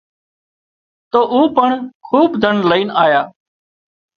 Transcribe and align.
تو 1.11 1.19
او 1.33 1.39
پڻ 1.55 1.69
کوٻ 2.09 2.29
ڌن 2.41 2.55
لائينَ 2.69 2.89
آيا 3.03 3.21